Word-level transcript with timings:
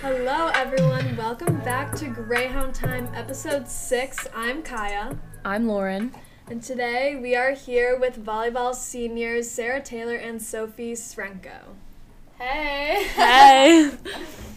Hello, 0.00 0.46
everyone. 0.54 1.16
Welcome 1.16 1.58
back 1.62 1.92
to 1.96 2.06
Greyhound 2.06 2.72
Time, 2.72 3.08
episode 3.14 3.66
six. 3.68 4.28
I'm 4.32 4.62
Kaya, 4.62 5.18
I'm 5.44 5.66
Lauren. 5.66 6.14
and 6.48 6.62
today 6.62 7.18
we 7.20 7.34
are 7.34 7.50
here 7.50 7.98
with 7.98 8.24
volleyball 8.24 8.72
seniors 8.76 9.50
Sarah 9.50 9.80
Taylor 9.82 10.14
and 10.14 10.40
Sophie 10.40 10.92
Srenko. 10.92 11.74
Hey. 12.38 13.08
Hey. 13.16 13.90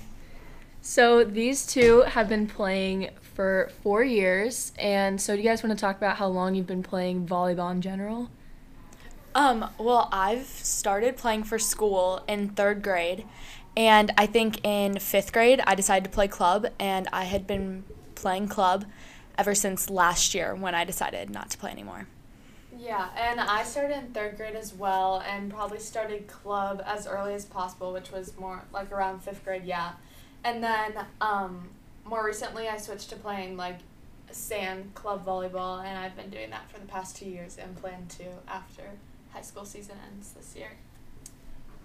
so 0.82 1.24
these 1.24 1.66
two 1.66 2.02
have 2.02 2.30
been 2.30 2.46
playing 2.46 3.10
for 3.20 3.72
four 3.82 4.04
years, 4.04 4.74
and 4.78 5.20
so 5.20 5.36
do 5.36 5.42
you 5.42 5.50
guys 5.50 5.64
want 5.64 5.76
to 5.76 5.82
talk 5.82 5.98
about 5.98 6.18
how 6.18 6.28
long 6.28 6.54
you've 6.54 6.68
been 6.68 6.84
playing 6.84 7.26
volleyball 7.26 7.72
in 7.72 7.82
general? 7.82 8.30
Um, 9.36 9.70
well, 9.80 10.10
I've 10.12 10.46
started 10.46 11.18
playing 11.18 11.44
for 11.44 11.58
school 11.58 12.24
in 12.28 12.50
third 12.50 12.84
grade, 12.84 13.26
and 13.76 14.12
I 14.18 14.28
think 14.28 14.64
in 14.64 15.00
fifth 15.00 15.34
grade 15.34 15.60
I 15.66 15.74
decided 15.74 16.04
to 16.06 16.10
play 16.12 16.28
club, 16.28 16.68
and 16.80 17.08
I 17.12 17.24
had 17.24 17.48
been 17.48 17.84
playing 18.14 18.48
club 18.48 18.86
ever 19.38 19.56
since 19.56 19.90
last 19.90 20.36
year 20.36 20.54
when 20.54 20.76
I 20.76 20.86
decided 20.86 21.32
not 21.32 21.50
to 21.50 21.58
play 21.58 21.72
anymore. 21.72 22.08
Yeah, 22.78 23.10
and 23.18 23.40
I 23.40 23.64
started 23.64 23.98
in 23.98 24.08
third 24.14 24.38
grade 24.38 24.56
as 24.56 24.74
well, 24.74 25.24
and 25.28 25.52
probably 25.52 25.80
started 25.80 26.28
club 26.28 26.84
as 26.86 27.08
early 27.08 27.34
as 27.34 27.46
possible, 27.46 27.92
which 27.92 28.12
was 28.12 28.38
more 28.38 28.64
like 28.72 28.92
around 28.92 29.24
fifth 29.24 29.44
grade, 29.44 29.64
yeah. 29.66 29.94
And 30.44 30.64
then 30.64 30.94
um, 31.22 31.70
more 32.06 32.24
recently, 32.24 32.68
I 32.68 32.78
switched 32.78 33.10
to 33.10 33.16
playing 33.16 33.58
like 33.58 33.80
sand 34.30 34.94
club 34.94 35.26
volleyball, 35.26 35.84
and 35.84 35.98
I've 35.98 36.16
been 36.16 36.30
doing 36.30 36.52
that 36.52 36.70
for 36.72 36.80
the 36.80 36.86
past 36.86 37.16
two 37.16 37.26
years, 37.26 37.58
and 37.58 37.76
plan 37.76 38.06
to 38.20 38.26
after 38.48 38.84
high 39.34 39.42
school 39.42 39.66
season 39.66 39.96
ends 40.12 40.32
this 40.32 40.56
year. 40.56 40.70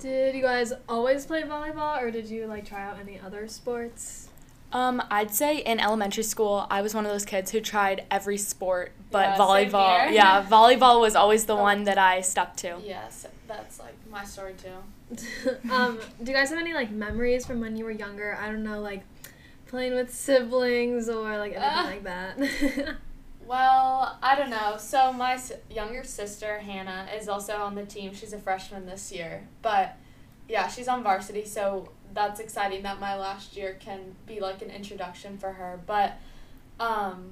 Did 0.01 0.35
you 0.37 0.43
guys 0.43 0.73
always 0.89 1.27
play 1.27 1.43
volleyball, 1.43 2.01
or 2.01 2.11
did 2.11 2.29
you 2.29 2.47
like 2.47 2.65
try 2.69 2.85
out 2.85 2.99
any 3.01 3.19
other 3.19 3.49
sports? 3.49 4.29
Um, 4.71 5.03
I'd 5.11 5.35
say 5.35 5.59
in 5.59 5.81
elementary 5.81 6.23
school 6.25 6.67
I 6.71 6.83
was 6.83 6.95
one 6.95 7.07
of 7.07 7.11
those 7.13 7.25
kids 7.25 7.51
who 7.51 7.61
tried 7.61 8.05
every 8.11 8.37
sport, 8.37 8.93
but 9.11 9.21
Yeah, 9.21 9.35
same 9.37 9.41
volleyball, 9.73 10.01
here. 10.05 10.11
yeah, 10.13 10.45
volleyball 10.45 11.01
was 11.01 11.17
always 11.17 11.47
the 11.47 11.57
Oh. 11.57 11.63
one 11.63 11.85
that 11.85 11.97
I 11.99 12.21
stuck 12.21 12.55
to. 12.57 12.77
Yes, 12.85 13.27
that's 13.49 13.81
like 13.81 13.95
my 14.11 14.25
story 14.25 14.55
too. 14.63 15.17
um, 15.73 15.99
do 16.23 16.31
you 16.31 16.37
guys 16.37 16.51
have 16.51 16.59
any 16.59 16.75
like 16.75 16.91
memories 16.91 17.47
from 17.47 17.61
when 17.61 17.77
you 17.77 17.85
were 17.87 17.91
younger? 17.91 18.37
I 18.41 18.47
don't 18.49 18.63
know, 18.63 18.81
like 18.81 19.03
playing 19.67 19.95
with 19.95 20.15
siblings 20.15 21.09
or 21.09 21.39
like 21.39 21.53
anything 21.57 21.63
Ah. 21.65 21.85
like 21.87 22.05
that. 22.05 22.97
Well, 23.49 24.19
I 24.23 24.35
don't 24.37 24.51
know. 24.51 24.77
So 24.79 25.11
my 25.11 25.33
s- 25.33 25.53
younger 25.71 26.05
sister 26.05 26.59
Hannah 26.59 27.09
is 27.17 27.31
also 27.31 27.57
on 27.57 27.75
the 27.75 27.87
team. 27.87 28.13
She's 28.13 28.35
a 28.35 28.39
freshman 28.39 28.85
this 28.85 29.11
year, 29.11 29.49
but 29.63 29.97
yeah, 30.51 30.69
she's 30.69 30.87
on 30.87 31.03
varsity. 31.03 31.47
So 31.47 31.89
that's 32.13 32.41
exciting 32.41 32.83
that 32.83 33.01
my 33.01 33.17
last 33.17 33.57
year 33.57 33.79
can 33.81 34.15
be 34.27 34.41
like 34.41 34.61
an 34.61 34.71
introduction 34.71 35.39
for 35.39 35.51
her. 35.53 35.81
But 35.87 36.19
um, 36.79 37.31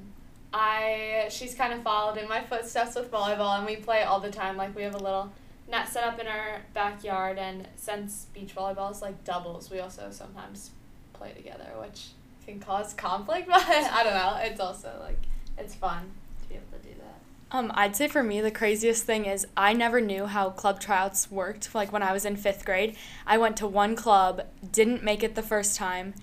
I 0.54 1.26
she's 1.28 1.54
kind 1.54 1.74
of 1.74 1.82
followed 1.82 2.16
in 2.16 2.26
my 2.30 2.42
footsteps 2.42 2.94
with 2.94 3.10
volleyball, 3.10 3.58
and 3.58 3.66
we 3.66 3.76
play 3.76 4.02
all 4.02 4.18
the 4.20 4.30
time. 4.30 4.56
Like 4.56 4.74
we 4.74 4.84
have 4.84 4.94
a 4.94 4.98
little 4.98 5.30
net 5.68 5.86
set 5.86 6.02
up 6.02 6.18
in 6.18 6.26
our 6.26 6.62
backyard, 6.72 7.38
and 7.38 7.68
since 7.76 8.24
beach 8.32 8.54
volleyball 8.54 8.90
is 8.90 9.02
like 9.02 9.22
doubles, 9.24 9.70
we 9.70 9.80
also 9.80 10.08
sometimes 10.10 10.70
play 11.12 11.32
together, 11.34 11.68
which 11.78 12.08
can 12.46 12.58
cause 12.58 12.94
conflict. 12.94 13.48
But 13.48 13.66
I 13.68 14.02
don't 14.02 14.14
know. 14.14 14.38
It's 14.40 14.60
also 14.60 14.92
like 15.02 15.18
it's 15.58 15.74
fun 15.74 16.10
to 16.42 16.48
be 16.48 16.54
able 16.56 16.64
to 16.72 16.88
do 16.88 16.94
that. 16.98 17.56
Um, 17.56 17.72
I'd 17.74 17.96
say 17.96 18.08
for 18.08 18.22
me 18.22 18.40
the 18.40 18.50
craziest 18.50 19.04
thing 19.04 19.24
is 19.24 19.46
I 19.56 19.72
never 19.72 20.00
knew 20.00 20.26
how 20.26 20.50
club 20.50 20.80
tryouts 20.80 21.30
worked. 21.30 21.74
Like 21.74 21.92
when 21.92 22.02
I 22.02 22.12
was 22.12 22.24
in 22.24 22.36
fifth 22.36 22.64
grade, 22.64 22.96
I 23.26 23.38
went 23.38 23.56
to 23.58 23.66
one 23.66 23.96
club, 23.96 24.42
didn't 24.72 25.02
make 25.02 25.22
it 25.22 25.34
the 25.34 25.42
first 25.42 25.76
time, 25.76 26.14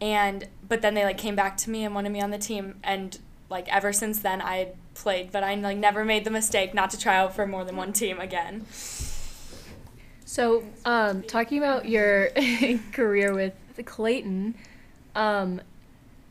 and 0.00 0.48
but 0.66 0.82
then 0.82 0.94
they 0.94 1.04
like 1.04 1.18
came 1.18 1.34
back 1.34 1.56
to 1.58 1.70
me 1.70 1.84
and 1.84 1.94
wanted 1.94 2.10
me 2.10 2.20
on 2.20 2.30
the 2.30 2.38
team, 2.38 2.76
and 2.82 3.18
like 3.48 3.68
ever 3.68 3.92
since 3.92 4.20
then 4.20 4.40
I 4.40 4.56
had 4.56 4.74
played, 4.94 5.32
but 5.32 5.42
I 5.42 5.54
like 5.54 5.78
never 5.78 6.04
made 6.04 6.24
the 6.24 6.30
mistake 6.30 6.74
not 6.74 6.90
to 6.90 6.98
try 6.98 7.16
out 7.16 7.34
for 7.34 7.46
more 7.46 7.64
than 7.64 7.76
one 7.76 7.92
team 7.92 8.20
again. 8.20 8.66
So, 10.30 10.62
um, 10.84 11.24
talking 11.24 11.58
about 11.58 11.88
your 11.88 12.30
career 12.92 13.34
with 13.34 13.54
Clayton, 13.84 14.54
um, 15.16 15.60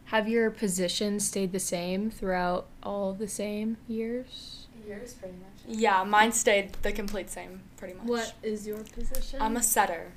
have 0.10 0.28
your 0.28 0.50
positions 0.52 1.26
stayed 1.28 1.52
the 1.52 1.60
same 1.60 2.10
throughout 2.12 2.68
all 2.84 3.14
the 3.14 3.28
same 3.28 3.78
years? 3.88 4.68
Yours 4.88 5.14
pretty 5.14 5.36
much. 5.36 5.46
Yeah, 5.68 6.04
mine 6.04 6.32
stayed 6.32 6.74
the 6.82 6.92
complete 6.92 7.30
same 7.30 7.62
pretty 7.78 7.94
much. 7.96 8.08
what 8.08 8.34
is 8.42 8.66
your 8.66 8.78
position? 8.80 9.40
I'm 9.42 9.56
a 9.58 9.62
setter. 9.64 10.12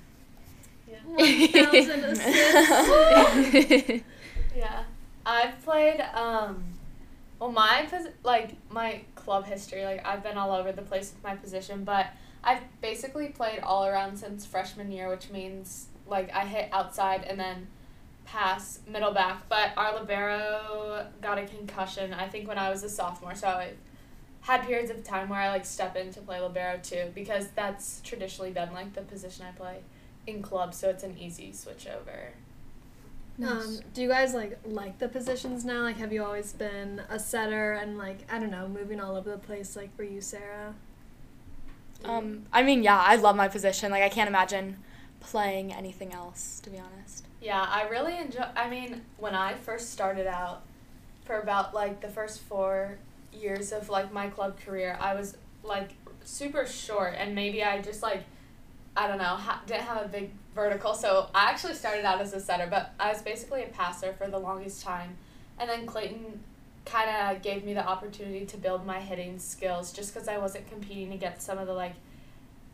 Yeah. 0.91 0.97
One 1.05 1.49
thousand 1.49 2.05
assists. 2.05 4.05
Yeah, 4.57 4.83
I've 5.25 5.63
played. 5.65 6.01
Um, 6.15 6.65
well, 7.39 7.51
my 7.53 7.87
posi- 7.91 8.13
like 8.23 8.57
my 8.71 9.01
club 9.15 9.47
history, 9.47 9.83
like 9.85 10.07
I've 10.07 10.23
been 10.23 10.37
all 10.37 10.53
over 10.53 10.73
the 10.73 10.83
place 10.83 11.13
with 11.15 11.23
my 11.25 11.35
position, 11.37 11.85
but 11.85 12.09
I've 12.45 12.61
basically 12.83 13.29
played 13.29 13.61
all 13.61 13.87
around 13.87 14.19
since 14.19 14.45
freshman 14.45 14.93
year, 14.93 15.09
which 15.09 15.31
means 15.31 15.87
like 16.07 16.31
I 16.35 16.45
hit 16.45 16.69
outside 16.73 17.25
and 17.25 17.41
then 17.41 17.69
pass 18.25 18.81
middle 18.87 19.13
back. 19.13 19.49
But 19.49 19.73
our 19.77 19.95
libero 19.95 21.07
got 21.21 21.39
a 21.39 21.47
concussion. 21.47 22.15
I 22.15 22.29
think 22.29 22.49
when 22.49 22.59
I 22.59 22.71
was 22.71 22.83
a 22.83 22.89
sophomore, 22.89 23.35
so 23.35 23.49
I 23.49 23.73
had 24.43 24.67
periods 24.67 24.91
of 24.91 25.05
time 25.05 25.29
where 25.29 25.41
I 25.41 25.51
like 25.51 25.65
step 25.65 25.97
in 25.97 26.13
to 26.13 26.21
play 26.21 26.41
libero 26.41 26.79
too, 26.83 27.11
because 27.15 27.49
that's 27.55 28.01
traditionally 28.03 28.51
been 28.51 28.73
like 28.73 28.95
the 28.95 29.03
position 29.03 29.47
I 29.47 29.53
play 29.53 29.81
in 30.27 30.43
club, 30.43 30.75
so 30.75 30.89
it's 30.89 31.03
an 31.03 31.17
easy 31.19 31.53
switch 31.53 31.87
over. 31.87 32.33
Um, 33.43 33.81
do 33.95 34.03
you 34.03 34.09
guys 34.09 34.35
like 34.35 34.59
like 34.65 34.99
the 34.99 35.09
positions 35.09 35.65
now? 35.65 35.83
Like, 35.83 35.97
have 35.97 36.13
you 36.13 36.23
always 36.23 36.53
been 36.53 37.01
a 37.09 37.19
setter 37.19 37.73
and 37.73 37.97
like 37.97 38.31
I 38.31 38.39
don't 38.39 38.51
know, 38.51 38.69
moving 38.69 39.01
all 39.01 39.17
over 39.17 39.31
the 39.31 39.39
place? 39.39 39.75
Like 39.75 39.95
for 39.97 40.05
you, 40.05 40.21
Sarah. 40.21 40.75
Um, 42.05 42.47
I 42.53 42.63
mean, 42.63 42.83
yeah, 42.83 42.99
I 42.99 43.17
love 43.17 43.37
my 43.37 43.49
position. 43.49 43.91
Like 43.91 44.03
I 44.03 44.09
can't 44.09 44.29
imagine 44.29 44.79
playing 45.21 45.73
anything 45.73 46.13
else, 46.13 46.61
to 46.65 46.71
be 46.71 46.79
honest. 46.79 47.22
Yeah, 47.43 47.61
I 47.61 47.89
really 47.89 48.17
enjoy. 48.17 48.45
I 48.55 48.71
mean, 48.71 49.03
when 49.19 49.35
I 49.35 49.55
first 49.55 49.91
started 49.91 50.29
out, 50.29 50.63
for 51.25 51.39
about 51.39 51.75
like 51.75 52.01
the 52.01 52.09
first 52.09 52.41
four 52.41 52.99
years 53.33 53.73
of 53.73 53.89
like 53.89 54.13
my 54.13 54.29
club 54.29 54.59
career, 54.61 54.97
I 55.01 55.15
was 55.15 55.37
like 55.65 55.91
super 56.25 56.67
short, 56.67 57.15
and 57.19 57.35
maybe 57.35 57.63
I 57.65 57.81
just 57.83 58.03
like, 58.03 58.23
I 58.97 59.09
don't 59.09 59.19
know, 59.19 59.25
ha- 59.25 59.63
didn't 59.67 59.83
have 59.83 60.05
a 60.05 60.09
big 60.09 60.31
vertical. 60.55 60.95
So 60.95 61.29
I 61.35 61.51
actually 61.51 61.75
started 61.75 62.05
out 62.05 62.21
as 62.21 62.33
a 62.33 62.41
setter, 62.41 62.69
but 62.71 62.93
I 63.01 63.13
was 63.13 63.23
basically 63.23 63.65
a 63.65 63.69
passer 63.69 64.13
for 64.13 64.29
the 64.29 64.39
longest 64.39 64.83
time, 64.83 65.17
and 65.59 65.69
then 65.69 65.85
Clayton 65.85 66.41
kind 66.85 67.11
of 67.11 67.43
gave 67.43 67.65
me 67.65 67.75
the 67.75 67.87
opportunity 67.87 68.45
to 68.47 68.57
build 68.57 68.85
my 68.85 69.01
hitting 69.01 69.39
skills 69.39 69.93
just 69.93 70.13
because 70.13 70.29
I 70.29 70.39
wasn't 70.39 70.69
competing 70.69 71.13
against 71.13 71.47
some 71.47 71.59
of 71.59 71.67
the 71.67 71.75
like 71.75 71.95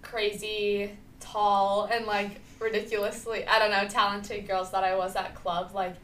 crazy 0.00 0.90
tall 1.20 1.84
and 1.90 2.06
like 2.06 2.40
ridiculously 2.60 3.46
I 3.46 3.58
don't 3.58 3.70
know 3.70 3.86
talented 3.88 4.46
girls 4.46 4.70
that 4.72 4.84
I 4.84 4.96
was 4.96 5.14
at 5.16 5.34
club 5.34 5.70
like 5.74 5.94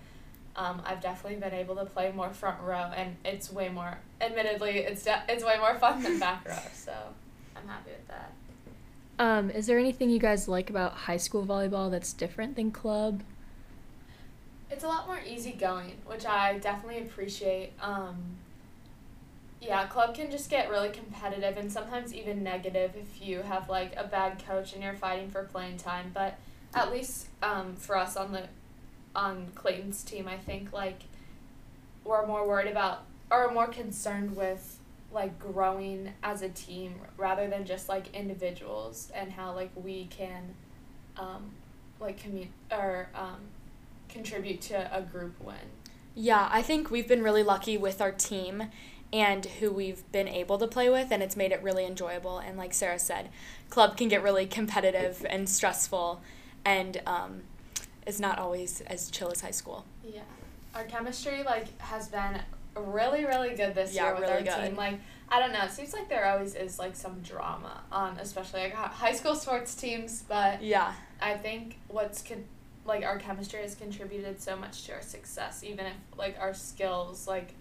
um, 0.57 0.83
I've 0.87 1.01
definitely 1.01 1.41
been 1.41 1.53
able 1.53 1.75
to 1.77 1.85
play 1.85 2.13
more 2.13 2.31
front 2.31 2.61
row 2.63 2.93
and 2.97 3.17
it's 3.25 3.51
way 3.53 3.69
more 3.69 3.99
admittedly 4.21 4.79
it's 4.79 5.03
de- 5.03 5.23
it's 5.29 5.45
way 5.45 5.57
more 5.59 5.75
fun 5.77 6.03
than 6.03 6.19
back 6.19 6.47
row 6.49 6.57
so 6.75 6.93
I'm 7.57 7.67
happy 7.69 7.91
with 7.91 8.09
that 8.09 8.33
Um, 9.19 9.51
is 9.51 9.67
there 9.67 9.79
anything 9.79 10.11
you 10.11 10.19
guys 10.21 10.47
like 10.49 10.71
about 10.71 10.93
high 10.93 11.17
school 11.17 11.45
volleyball 11.45 11.91
that's 11.91 12.13
different 12.13 12.57
than 12.57 12.71
club? 12.71 13.23
it's 14.71 14.83
a 14.85 14.89
lot 14.89 15.07
more 15.07 15.21
easygoing 15.27 15.97
which 16.07 16.25
I 16.27 16.59
definitely 16.59 17.03
appreciate 17.03 17.73
um, 17.81 18.17
yeah 19.65 19.87
club 19.87 20.15
can 20.15 20.31
just 20.31 20.51
get 20.51 20.69
really 20.69 20.91
competitive 20.91 21.57
and 21.57 21.73
sometimes 21.73 22.13
even 22.13 22.43
negative 22.43 22.93
if 22.97 23.27
you 23.27 23.43
have 23.43 23.69
like 23.69 23.95
a 23.97 24.05
bad 24.05 24.43
coach 24.47 24.73
and 24.75 24.83
you're 24.83 24.95
fighting 24.95 25.31
for 25.31 25.45
playing 25.45 25.77
time 25.77 26.11
but 26.13 26.39
at 26.75 26.93
least 26.93 27.29
um, 27.43 27.75
for 27.77 27.97
us 27.97 28.17
on 28.17 28.33
the 28.33 28.49
on 29.15 29.49
Clayton's 29.55 30.03
team, 30.03 30.27
I 30.27 30.37
think 30.37 30.73
like 30.73 31.03
we're 32.05 32.27
more 32.27 32.47
worried 32.47 32.71
about 32.71 33.05
or 33.31 33.51
more 33.51 33.69
concerned 33.69 34.37
with 34.37 34.79
like 35.13 35.39
growing 35.39 36.13
as 36.23 36.43
a 36.43 36.49
team 36.49 36.97
rather 37.17 37.49
than 37.49 37.65
just 37.65 37.89
like 37.89 38.13
individuals 38.15 39.13
and 39.15 39.31
how 39.31 39.55
like 39.55 39.71
we 39.77 40.07
can 40.07 40.55
um, 41.17 41.53
like 42.01 42.21
commu- 42.21 42.49
or 42.73 43.09
um, 43.15 43.39
contribute 44.09 44.61
to 44.63 44.97
a 44.97 45.01
group 45.01 45.41
win. 45.41 45.57
Yeah, 46.17 46.49
I 46.51 46.63
think 46.63 46.91
we've 46.91 47.09
been 47.09 47.23
really 47.23 47.43
lucky 47.43 47.77
with 47.77 48.01
our 48.01 48.13
team 48.13 48.65
and 49.15 49.47
who 49.47 49.71
we've 49.71 50.03
been 50.11 50.27
able 50.27 50.59
to 50.59 50.67
play 50.67 50.91
with, 50.91 51.13
and 51.13 51.23
it's 51.23 51.37
made 51.37 51.53
it 51.53 51.63
really 51.63 51.87
enjoyable. 51.87 52.41
And 52.41 52.59
like 52.59 52.75
Sarah 52.75 52.99
said, 52.99 53.29
club 53.71 53.97
can 53.97 54.09
get 54.09 54.25
really 54.25 54.45
competitive 54.45 55.25
and 55.31 55.49
stressful, 55.49 56.21
and 56.65 57.01
um, 57.07 57.43
is 58.07 58.19
not 58.19 58.41
always 58.41 58.81
as 58.83 59.09
chill 59.13 59.31
as 59.31 59.41
high 59.41 59.53
school. 59.53 59.85
Yeah. 60.05 60.23
Our 60.75 60.83
chemistry 60.83 61.45
like 61.45 61.81
has 61.81 62.09
been 62.09 62.41
really, 62.77 63.25
really 63.25 63.55
good 63.55 63.77
this 63.77 63.95
Yeah, 63.95 64.07
year 64.07 64.15
with 64.15 64.23
really 64.23 64.49
our 64.49 64.59
good. 64.59 64.67
team. 64.67 64.77
Like, 64.77 64.99
I 65.29 65.39
don't 65.39 65.53
know. 65.53 65.63
It 65.63 65.71
seems 65.71 65.93
like 65.93 66.09
there 66.09 66.27
always 66.27 66.57
is 66.57 66.81
like 66.81 66.97
some 66.97 67.21
drama 67.21 67.83
on, 67.93 68.19
especially 68.19 68.63
like 68.63 68.75
high 68.75 69.13
school 69.13 69.37
sports 69.37 69.77
teams. 69.77 70.25
But 70.27 70.61
Yeah. 70.61 70.93
I 71.23 71.35
think 71.35 71.79
what's 71.87 72.21
con- 72.21 72.45
like 72.85 73.05
our 73.05 73.19
chemistry 73.21 73.61
has 73.61 73.77
contributed 73.77 74.43
so 74.43 74.57
much 74.57 74.85
to 74.87 74.95
our 74.95 75.03
success, 75.03 75.63
even 75.63 75.87
if 75.87 75.95
like 76.19 76.37
our 76.41 76.53
skills 76.53 77.29
like 77.29 77.55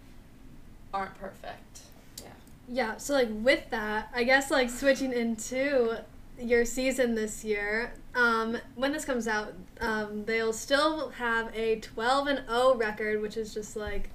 aren't 0.94 1.18
perfect. 1.18 1.80
Yeah, 2.22 2.28
Yeah. 2.68 2.96
so 2.96 3.14
like 3.14 3.28
with 3.30 3.68
that, 3.70 4.08
I 4.14 4.24
guess 4.24 4.50
like 4.50 4.70
switching 4.70 5.12
into 5.12 5.98
your 6.40 6.64
season 6.64 7.14
this 7.14 7.44
year, 7.44 7.92
um, 8.14 8.56
when 8.76 8.92
this 8.92 9.04
comes 9.04 9.28
out, 9.28 9.54
um, 9.80 10.24
they'll 10.24 10.52
still 10.52 11.10
have 11.10 11.54
a 11.54 11.80
12 11.80 12.28
and 12.28 12.42
0 12.48 12.76
record, 12.76 13.20
which 13.20 13.36
is 13.36 13.52
just 13.52 13.76
like 13.76 14.10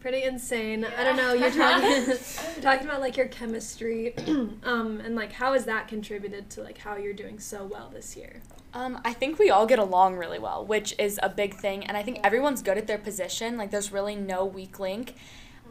pretty 0.00 0.22
insane. 0.24 0.82
Yeah. 0.82 0.90
I 0.98 1.04
don't 1.04 1.16
know, 1.16 1.32
you're 1.32 1.50
talking 1.50 2.16
talking 2.60 2.86
about 2.86 3.00
like 3.00 3.16
your 3.16 3.28
chemistry 3.28 4.14
um, 4.62 5.00
and 5.02 5.16
like 5.16 5.32
how 5.32 5.54
has 5.54 5.64
that 5.64 5.88
contributed 5.88 6.50
to 6.50 6.62
like 6.62 6.76
how 6.78 6.96
you're 6.96 7.14
doing 7.14 7.38
so 7.38 7.64
well 7.64 7.90
this 7.92 8.14
year? 8.16 8.42
Um, 8.74 9.00
I 9.04 9.12
think 9.12 9.38
we 9.38 9.50
all 9.50 9.66
get 9.66 9.78
along 9.78 10.16
really 10.16 10.38
well, 10.40 10.64
which 10.66 10.94
is 10.98 11.20
a 11.22 11.28
big 11.28 11.54
thing, 11.54 11.84
and 11.86 11.96
I 11.96 12.02
think 12.02 12.18
everyone's 12.24 12.60
good 12.60 12.76
at 12.76 12.88
their 12.88 12.98
position. 12.98 13.56
Like, 13.56 13.70
there's 13.70 13.92
really 13.92 14.16
no 14.16 14.44
weak 14.44 14.80
link. 14.80 15.14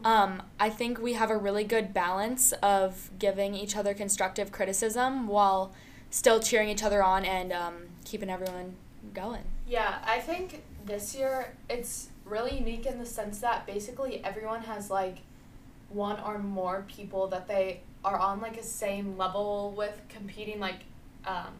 Um, 0.04 0.42
I 0.60 0.68
think 0.68 1.00
we 1.00 1.14
have 1.14 1.30
a 1.30 1.36
really 1.36 1.64
good 1.64 1.94
balance 1.94 2.52
of 2.62 3.10
giving 3.18 3.54
each 3.54 3.74
other 3.74 3.94
constructive 3.94 4.52
criticism 4.52 5.26
while 5.26 5.72
still 6.10 6.40
cheering 6.40 6.68
each 6.68 6.82
other 6.82 7.02
on 7.02 7.24
and 7.24 7.52
um, 7.52 7.74
keeping 8.04 8.28
everyone 8.28 8.76
going. 9.14 9.42
Yeah, 9.66 9.98
I 10.04 10.20
think 10.20 10.62
this 10.84 11.14
year 11.14 11.54
it's 11.70 12.08
really 12.26 12.58
unique 12.58 12.84
in 12.84 12.98
the 12.98 13.06
sense 13.06 13.38
that 13.40 13.66
basically 13.66 14.22
everyone 14.22 14.62
has 14.62 14.90
like 14.90 15.18
one 15.88 16.20
or 16.20 16.38
more 16.38 16.84
people 16.88 17.26
that 17.28 17.48
they 17.48 17.80
are 18.04 18.18
on 18.18 18.40
like 18.40 18.58
a 18.58 18.62
same 18.62 19.16
level 19.16 19.72
with 19.76 19.98
competing 20.10 20.60
like 20.60 20.80
um, 21.26 21.54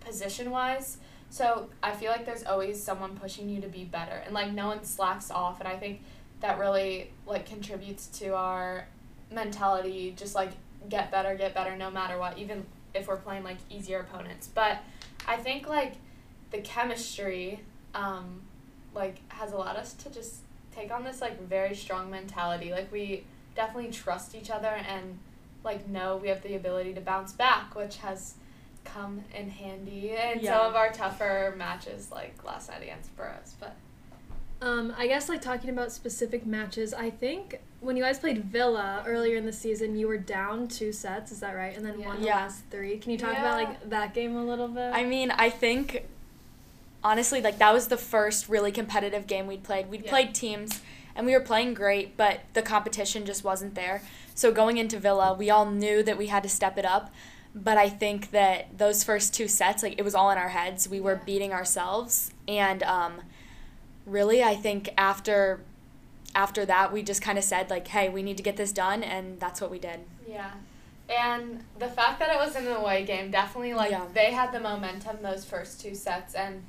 position 0.00 0.50
wise. 0.50 0.98
So 1.30 1.68
I 1.82 1.92
feel 1.92 2.10
like 2.10 2.26
there's 2.26 2.44
always 2.44 2.82
someone 2.82 3.16
pushing 3.16 3.48
you 3.48 3.60
to 3.62 3.68
be 3.68 3.84
better 3.84 4.22
and 4.24 4.34
like 4.34 4.52
no 4.52 4.68
one 4.68 4.84
slacks 4.84 5.30
off 5.30 5.60
and 5.60 5.68
I 5.68 5.76
think 5.76 6.02
that 6.40 6.58
really 6.58 7.10
like 7.26 7.46
contributes 7.46 8.06
to 8.18 8.34
our 8.34 8.86
mentality 9.30 10.14
just 10.16 10.34
like 10.34 10.50
get 10.88 11.10
better, 11.10 11.34
get 11.34 11.54
better 11.54 11.76
no 11.76 11.90
matter 11.90 12.18
what, 12.18 12.38
even 12.38 12.64
if 12.94 13.08
we're 13.08 13.16
playing 13.16 13.42
like 13.42 13.58
easier 13.70 14.00
opponents. 14.00 14.48
But 14.52 14.78
I 15.26 15.36
think 15.36 15.68
like 15.68 15.94
the 16.50 16.58
chemistry 16.58 17.60
um, 17.94 18.42
like 18.94 19.18
has 19.28 19.52
allowed 19.52 19.76
us 19.76 19.92
to 19.94 20.10
just 20.10 20.36
take 20.74 20.92
on 20.92 21.04
this 21.04 21.20
like 21.20 21.40
very 21.48 21.74
strong 21.74 22.10
mentality 22.10 22.70
like 22.70 22.92
we 22.92 23.24
definitely 23.54 23.90
trust 23.90 24.34
each 24.34 24.50
other 24.50 24.68
and 24.68 25.18
like 25.64 25.88
know 25.88 26.18
we 26.18 26.28
have 26.28 26.42
the 26.42 26.54
ability 26.54 26.92
to 26.92 27.00
bounce 27.00 27.32
back 27.32 27.74
which 27.74 27.96
has 27.96 28.34
come 28.84 29.22
in 29.34 29.48
handy 29.48 30.10
in 30.10 30.40
Yeah. 30.40 30.52
some 30.58 30.66
of 30.66 30.76
our 30.76 30.92
tougher 30.92 31.54
matches 31.56 32.10
like 32.12 32.44
last 32.44 32.68
night 32.70 32.82
against 32.82 33.14
Burroughs 33.16 33.54
but 33.58 33.74
Um, 34.62 34.94
I 34.96 35.06
guess 35.06 35.28
like 35.28 35.42
talking 35.42 35.70
about 35.70 35.92
specific 35.92 36.46
matches, 36.46 36.94
I 36.94 37.10
think 37.10 37.60
when 37.80 37.96
you 37.96 38.02
guys 38.02 38.18
played 38.18 38.44
Villa 38.44 39.04
earlier 39.06 39.36
in 39.36 39.44
the 39.44 39.52
season, 39.52 39.96
you 39.96 40.08
were 40.08 40.16
down 40.16 40.66
two 40.66 40.92
sets, 40.92 41.30
is 41.30 41.40
that 41.40 41.52
right? 41.54 41.76
And 41.76 41.84
then 41.84 42.00
Yeah. 42.00 42.06
won 42.06 42.20
the 42.20 42.26
Yeah. 42.26 42.36
last 42.36 42.64
three. 42.70 42.98
Can 42.98 43.12
you 43.12 43.18
talk 43.18 43.36
about 43.38 43.56
like 43.58 43.90
that 43.90 44.14
game 44.14 44.34
a 44.36 44.44
little 44.44 44.68
bit? 44.68 44.92
I 44.94 45.04
mean, 45.04 45.30
I 45.30 45.50
think 45.50 46.04
honestly, 47.04 47.42
like 47.42 47.58
that 47.58 47.72
was 47.72 47.88
the 47.88 47.98
first 47.98 48.48
really 48.48 48.72
competitive 48.72 49.26
game 49.26 49.46
we'd 49.46 49.62
played. 49.62 49.88
We'd 49.90 50.04
Yeah. 50.04 50.10
played 50.10 50.34
teams 50.34 50.80
and 51.14 51.26
we 51.26 51.32
were 51.34 51.40
playing 51.40 51.74
great, 51.74 52.16
but 52.16 52.40
the 52.54 52.62
competition 52.62 53.26
just 53.26 53.44
wasn't 53.44 53.74
there. 53.74 54.02
So 54.34 54.52
going 54.52 54.78
into 54.78 54.98
Villa, 54.98 55.34
we 55.34 55.50
all 55.50 55.66
knew 55.66 56.02
that 56.02 56.16
we 56.16 56.28
had 56.28 56.42
to 56.42 56.48
step 56.48 56.78
it 56.78 56.84
up. 56.86 57.12
But 57.54 57.78
I 57.78 57.88
think 57.88 58.32
that 58.32 58.76
those 58.76 59.04
first 59.04 59.32
two 59.34 59.48
sets, 59.48 59.82
like 59.82 59.94
it 59.98 60.02
was 60.02 60.14
all 60.14 60.30
in 60.30 60.36
our 60.38 60.48
heads. 60.48 60.88
We 60.88 61.00
were 61.00 61.14
Yeah. 61.14 61.24
beating 61.24 61.52
ourselves, 61.54 62.30
and 62.46 62.82
um, 62.82 63.22
really, 64.06 64.42
I 64.42 64.54
think 64.56 64.90
after 64.96 65.60
after 66.34 66.66
that, 66.66 66.92
we 66.92 67.02
just 67.02 67.22
kind 67.22 67.38
of 67.38 67.44
said 67.44 67.70
like, 67.70 67.88
"Hey, 67.88 68.08
we 68.08 68.22
need 68.22 68.36
to 68.36 68.42
get 68.42 68.56
this 68.56 68.72
done," 68.72 69.02
and 69.02 69.40
that's 69.40 69.60
what 69.60 69.70
we 69.70 69.78
did. 69.78 70.00
Yeah. 70.28 70.50
And 71.08 71.64
the 71.78 71.88
fact 71.88 72.18
that 72.18 72.30
it 72.34 72.38
was 72.38 72.56
an 72.56 72.66
away 72.66 73.04
game 73.04 73.30
definitely 73.30 73.74
like 73.74 73.90
Yeah. 73.92 74.06
they 74.12 74.32
had 74.32 74.52
the 74.52 74.60
momentum 74.60 75.18
those 75.22 75.44
first 75.44 75.80
two 75.80 75.94
sets 75.94 76.34
and 76.34 76.64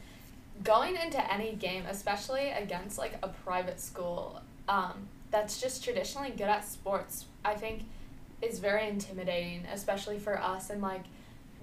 going 0.64 0.96
into 0.96 1.34
any 1.34 1.54
game, 1.54 1.86
especially 1.88 2.50
against 2.50 2.98
like 2.98 3.14
a 3.24 3.28
private 3.30 3.80
school, 3.80 4.42
um, 4.68 5.08
that's 5.32 5.60
just 5.60 5.84
traditionally 5.84 6.30
good 6.30 6.42
at 6.48 6.66
sports, 6.66 7.26
I 7.44 7.56
think 7.56 7.84
is 8.42 8.60
very 8.60 8.88
intimidating, 8.88 9.66
especially 9.74 10.20
for 10.20 10.40
us 10.40 10.70
and 10.70 10.82
like 10.82 11.04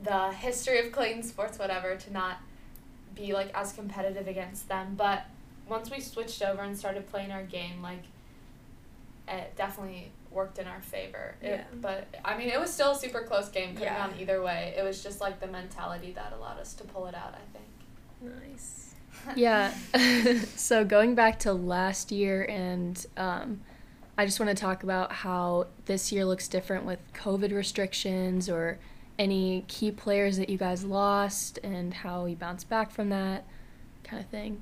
the 0.02 0.32
history 0.32 0.80
of 0.84 0.92
Clayton 0.92 1.22
sports, 1.22 1.58
whatever, 1.58 1.94
to 1.96 2.12
not 2.12 2.38
be 3.14 3.32
like 3.32 3.50
as 3.54 3.72
competitive 3.72 4.26
against 4.26 4.68
them. 4.68 4.94
But 4.96 5.24
once 5.68 5.90
we 5.90 6.00
switched 6.00 6.42
over 6.42 6.62
and 6.62 6.76
started 6.76 7.06
playing 7.08 7.30
our 7.32 7.42
game, 7.42 7.82
like 7.82 8.02
it 9.28 9.54
definitely 9.56 10.10
worked 10.30 10.58
in 10.58 10.66
our 10.66 10.80
favor. 10.80 11.34
It, 11.40 11.48
Yeah. 11.48 11.64
But 11.80 12.08
I 12.24 12.36
mean, 12.36 12.48
it 12.48 12.58
was 12.60 12.72
still 12.72 12.90
a 12.92 12.96
super 12.96 13.22
close 13.22 13.48
game. 13.48 13.74
Could 13.76 13.86
have 13.86 13.96
Yeah. 13.98 14.06
gone 14.08 14.20
either 14.20 14.42
way. 14.42 14.74
It 14.76 14.82
was 14.82 15.02
just 15.02 15.20
like 15.20 15.40
the 15.40 15.46
mentality 15.46 16.12
that 16.12 16.32
allowed 16.32 16.58
us 16.58 16.74
to 16.74 16.84
pull 16.84 17.06
it 17.06 17.14
out. 17.14 17.34
I 17.34 17.52
think. 17.52 18.34
nice. 18.48 18.80
Yeah. 19.36 19.72
so 20.56 20.84
going 20.84 21.14
back 21.14 21.38
to 21.40 21.52
last 21.52 22.10
year, 22.12 22.44
and 22.44 23.04
um, 23.16 23.60
I 24.18 24.26
just 24.26 24.38
want 24.40 24.50
to 24.50 24.60
talk 24.60 24.82
about 24.82 25.12
how 25.12 25.68
this 25.86 26.12
year 26.12 26.24
looks 26.26 26.46
different 26.48 26.84
with 26.84 26.98
COVID 27.14 27.52
restrictions 27.52 28.50
or 28.50 28.78
any 29.18 29.64
key 29.68 29.90
players 29.92 30.36
that 30.38 30.50
you 30.50 30.58
guys 30.58 30.84
lost 30.84 31.58
and 31.62 31.94
how 31.94 32.26
you 32.26 32.34
bounced 32.36 32.68
back 32.68 32.90
from 32.90 33.08
that 33.10 33.44
kind 34.02 34.22
of 34.22 34.28
thing. 34.28 34.60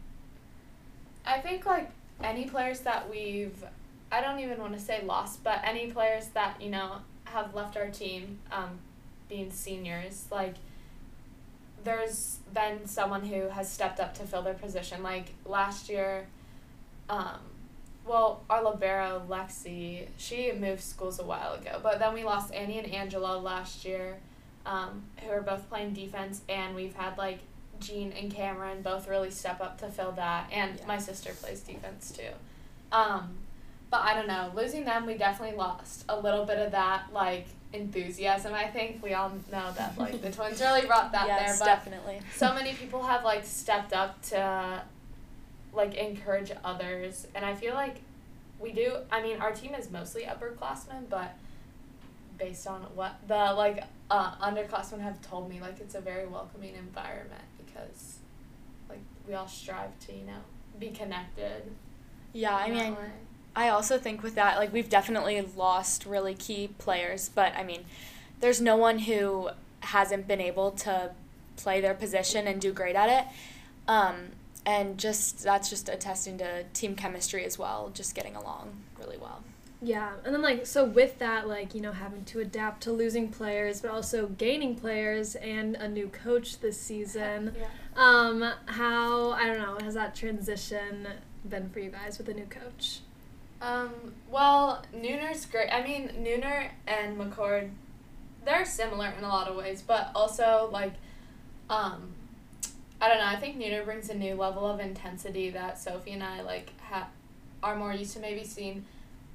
I 1.24 1.38
think 1.38 1.66
like 1.66 1.90
any 2.22 2.44
players 2.44 2.80
that 2.80 3.10
we've, 3.10 3.64
I 4.10 4.20
don't 4.20 4.40
even 4.40 4.58
want 4.58 4.72
to 4.74 4.80
say 4.80 5.02
lost, 5.04 5.42
but 5.44 5.60
any 5.64 5.90
players 5.90 6.28
that 6.28 6.60
you 6.60 6.70
know 6.70 6.96
have 7.24 7.54
left 7.54 7.76
our 7.76 7.88
team, 7.88 8.38
um, 8.50 8.78
being 9.28 9.50
seniors, 9.50 10.26
like 10.30 10.54
there's 11.84 12.38
been 12.52 12.86
someone 12.86 13.24
who 13.24 13.48
has 13.48 13.70
stepped 13.70 13.98
up 14.00 14.14
to 14.14 14.24
fill 14.24 14.42
their 14.42 14.54
position. 14.54 15.02
Like 15.02 15.34
last 15.44 15.88
year, 15.88 16.26
um, 17.08 17.40
well, 18.06 18.42
our 18.50 18.62
libero 18.62 19.22
Lexi, 19.28 20.08
she 20.16 20.52
moved 20.52 20.82
schools 20.82 21.18
a 21.18 21.24
while 21.24 21.54
ago, 21.54 21.80
but 21.82 21.98
then 21.98 22.14
we 22.14 22.24
lost 22.24 22.52
Annie 22.52 22.78
and 22.78 22.92
Angela 22.92 23.38
last 23.38 23.84
year, 23.84 24.18
um, 24.66 25.04
who 25.18 25.30
are 25.30 25.40
both 25.40 25.68
playing 25.68 25.94
defense, 25.94 26.42
and 26.48 26.74
we've 26.74 26.94
had 26.94 27.16
like 27.16 27.38
Jean 27.82 28.12
and 28.12 28.32
Cameron 28.32 28.82
both 28.82 29.08
really 29.08 29.30
step 29.30 29.60
up 29.60 29.78
to 29.80 29.88
fill 29.88 30.12
that, 30.12 30.48
and 30.52 30.78
Yeah. 30.78 30.86
my 30.86 30.98
sister 30.98 31.32
plays 31.32 31.60
defense 31.60 32.12
too. 32.12 32.30
Um, 32.90 33.38
but 33.90 34.00
I 34.02 34.14
don't 34.14 34.26
know, 34.28 34.50
losing 34.54 34.84
them, 34.84 35.04
we 35.06 35.14
definitely 35.14 35.56
lost 35.56 36.04
a 36.08 36.18
little 36.18 36.44
bit 36.46 36.58
of 36.58 36.72
that 36.72 37.12
like 37.12 37.46
enthusiasm. 37.72 38.54
I 38.54 38.66
think 38.68 39.02
we 39.02 39.14
all 39.14 39.30
know 39.50 39.72
that 39.72 39.98
like 39.98 40.20
the 40.22 40.30
twins 40.36 40.60
really 40.60 40.86
brought 40.86 41.12
that 41.12 41.26
yes, 41.26 41.58
there, 41.58 41.58
but 41.58 41.74
definitely. 41.76 42.20
so 42.36 42.54
many 42.54 42.72
people 42.74 43.02
have 43.02 43.24
like 43.24 43.44
stepped 43.44 43.92
up 43.92 44.20
to 44.30 44.82
like 45.74 45.94
encourage 45.94 46.52
others 46.66 47.26
and 47.34 47.46
i 47.46 47.54
feel 47.54 47.72
like 47.72 47.96
we 48.60 48.72
do 48.72 48.94
i 49.10 49.22
mean 49.22 49.38
our 49.40 49.52
team 49.52 49.74
is 49.74 49.90
mostly 49.90 50.24
upperclassmen 50.24 51.08
but 51.08 51.34
based 52.38 52.66
on 52.66 52.82
what 52.94 53.14
the 53.26 53.34
like 53.34 53.82
uh, 54.10 54.32
underclassmen 54.42 55.00
have 55.00 55.18
told 55.22 55.48
me 55.48 55.60
like 55.62 55.80
it's 55.80 55.94
a 55.94 56.00
very 56.00 56.26
welcoming 56.26 56.74
environment 56.74 57.40
because 57.72 58.18
like 58.88 59.00
we 59.26 59.34
all 59.34 59.48
strive 59.48 59.98
to 60.06 60.12
you 60.12 60.24
know 60.24 60.40
be 60.78 60.88
connected 60.88 61.70
Yeah, 62.32 62.56
I 62.56 62.70
mean, 62.70 62.94
way. 62.94 63.10
I 63.54 63.68
also 63.68 63.98
think 63.98 64.22
with 64.22 64.34
that, 64.36 64.56
like 64.56 64.72
we've 64.72 64.88
definitely 64.88 65.40
lost 65.56 66.06
really 66.06 66.34
key 66.34 66.70
players, 66.78 67.28
but 67.28 67.54
I 67.54 67.62
mean, 67.62 67.84
there's 68.40 68.60
no 68.60 68.76
one 68.76 69.00
who 69.00 69.50
hasn't 69.80 70.26
been 70.26 70.40
able 70.40 70.70
to 70.70 71.10
play 71.56 71.80
their 71.80 71.94
position 71.94 72.46
and 72.46 72.60
do 72.60 72.72
great 72.72 72.96
at 72.96 73.08
it. 73.08 73.32
Um, 73.88 74.30
and 74.64 74.96
just 74.96 75.42
that's 75.42 75.68
just 75.68 75.88
attesting 75.88 76.38
to 76.38 76.64
team 76.72 76.94
chemistry 76.94 77.44
as 77.44 77.58
well, 77.58 77.90
just 77.92 78.14
getting 78.14 78.36
along 78.36 78.76
really 78.98 79.18
well. 79.18 79.42
Yeah, 79.84 80.12
and 80.24 80.32
then 80.32 80.42
like 80.42 80.64
so 80.64 80.84
with 80.84 81.18
that, 81.18 81.48
like 81.48 81.74
you 81.74 81.80
know, 81.80 81.90
having 81.92 82.24
to 82.26 82.38
adapt 82.38 82.84
to 82.84 82.92
losing 82.92 83.28
players, 83.30 83.80
but 83.80 83.90
also 83.90 84.28
gaining 84.28 84.76
players 84.76 85.34
and 85.34 85.74
a 85.74 85.88
new 85.88 86.06
coach 86.08 86.60
this 86.60 86.80
season. 86.80 87.54
yeah 87.58 87.66
Um, 87.96 88.52
how 88.66 89.32
I 89.32 89.46
don't 89.46 89.58
know 89.58 89.78
has 89.82 89.94
that 89.94 90.14
transition 90.14 91.08
been 91.48 91.68
for 91.70 91.80
you 91.80 91.90
guys 91.90 92.16
with 92.16 92.28
a 92.28 92.34
new 92.34 92.46
coach? 92.46 93.00
Um, 93.60 93.90
well, 94.30 94.84
Nooner's 94.94 95.46
great. 95.46 95.70
I 95.70 95.82
mean, 95.82 96.08
Nooner 96.20 96.70
and 96.86 97.16
McCord, 97.16 97.70
they're 98.44 98.64
similar 98.64 99.12
in 99.16 99.22
a 99.22 99.28
lot 99.28 99.46
of 99.46 99.54
ways, 99.56 99.82
but 99.86 100.10
also, 100.16 100.68
like, 100.72 100.94
um, 101.70 102.08
I 103.00 103.08
don't 103.08 103.18
know, 103.18 103.26
I 103.26 103.36
think 103.36 103.56
Nooner 103.56 103.84
brings 103.84 104.10
a 104.10 104.14
new 104.14 104.34
level 104.34 104.66
of 104.66 104.80
intensity 104.80 105.50
that 105.50 105.78
Sophie 105.78 106.10
and 106.10 106.24
I, 106.24 106.42
like, 106.42 106.72
ha- 106.80 107.08
are 107.62 107.76
more 107.76 107.92
used 107.92 108.14
to 108.14 108.18
maybe 108.20 108.42
seeing 108.42 108.84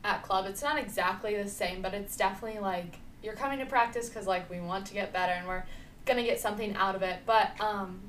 at 0.08 0.24
club. 0.24 0.46
It's 0.48 0.64
not 0.64 0.80
exactly 0.80 1.36
the 1.36 1.50
same, 1.50 1.82
but 1.82 1.94
it's 1.94 2.16
definitely 2.16 2.60
like 2.60 2.98
you're 3.22 3.36
coming 3.36 3.60
to 3.60 3.66
practice 3.66 4.10
because 4.10 4.26
like 4.26 4.50
we 4.50 4.60
want 4.60 4.88
to 4.88 4.94
get 4.94 5.12
better 5.12 5.34
and 5.34 5.48
we're 5.48 5.64
gonna 6.06 6.24
get 6.24 6.40
something 6.40 6.74
out 6.76 6.96
of 6.96 7.04
it. 7.04 7.20
But 7.26 7.52
um, 7.60 8.00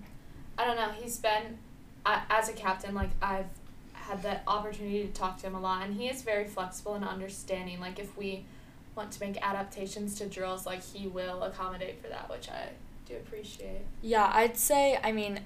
I 0.56 0.64
don't 0.64 0.76
know. 0.76 0.90
He's 0.90 1.18
been 1.18 1.58
uh, 2.06 2.20
as 2.30 2.48
a 2.48 2.52
captain. 2.52 2.94
Like 2.94 3.10
I've 3.20 3.46
had 3.92 4.22
the 4.22 4.40
opportunity 4.46 5.02
to 5.06 5.12
talk 5.12 5.38
to 5.38 5.46
him 5.48 5.54
a 5.54 5.60
lot, 5.60 5.84
and 5.84 5.94
he 5.94 6.08
is 6.08 6.22
very 6.22 6.46
flexible 6.46 6.94
and 6.94 7.04
understanding. 7.04 7.80
Like 7.80 7.98
if 7.98 8.16
we 8.16 8.44
want 8.94 9.10
to 9.12 9.20
make 9.20 9.36
adaptations 9.44 10.16
to 10.18 10.26
drills, 10.26 10.66
like 10.66 10.82
he 10.82 11.08
will 11.08 11.42
accommodate 11.42 12.00
for 12.00 12.08
that, 12.08 12.30
which 12.30 12.48
I 12.48 12.70
do 13.06 13.16
appreciate. 13.16 13.82
Yeah, 14.02 14.30
I'd 14.32 14.56
say, 14.56 14.98
I 15.02 15.12
mean, 15.12 15.40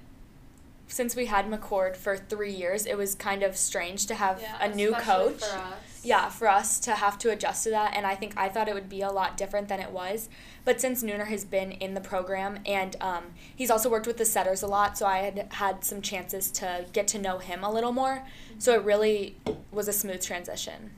since 0.93 1.17
we 1.17 1.27
had 1.27 1.47
McCord 1.47 1.97
for 1.97 2.17
three 2.17 2.53
years, 2.53 2.85
it 2.85 2.99
was 2.99 3.15
kind 3.15 3.43
of 3.43 3.57
strange 3.57 4.05
to 4.07 4.15
have 4.15 4.43
Yeah, 4.43 4.59
a 4.61 4.75
new 4.75 4.93
coach. 4.93 5.43
For 5.43 5.57
us. 5.57 5.75
Yeah, 6.05 6.29
for 6.29 6.49
us 6.49 6.81
to 6.81 6.97
have 6.97 7.17
to 7.19 7.31
adjust 7.31 7.65
to 7.65 7.71
that, 7.71 7.97
and 7.97 8.05
I 8.07 8.15
think 8.17 8.35
I 8.37 8.49
thought 8.49 8.69
it 8.69 8.75
would 8.75 8.89
be 8.89 9.03
a 9.03 9.11
lot 9.11 9.37
different 9.37 9.69
than 9.69 9.79
it 9.81 9.91
was. 9.91 10.29
But 10.65 10.81
since 10.81 11.03
Nooner 11.03 11.29
has 11.29 11.45
been 11.45 11.73
in 11.73 11.95
the 11.95 12.01
program, 12.01 12.59
and 12.67 12.97
um, 13.01 13.25
he's 13.55 13.71
also 13.71 13.89
worked 13.89 14.07
with 14.07 14.19
the 14.19 14.25
setters 14.25 14.63
a 14.63 14.67
lot, 14.67 14.99
so 14.99 15.07
I 15.07 15.19
had 15.19 15.47
had 15.53 15.85
some 15.85 16.03
chances 16.03 16.51
to 16.53 16.87
get 16.93 17.07
to 17.09 17.19
know 17.19 17.39
him 17.39 17.63
a 17.65 17.71
little 17.73 17.93
more. 17.93 18.25
So 18.59 18.75
it 18.75 18.83
really 18.83 19.37
was 19.71 19.89
a 19.89 19.93
smooth 19.93 20.23
transition. 20.23 20.91